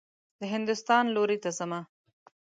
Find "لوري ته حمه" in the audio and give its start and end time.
1.15-1.81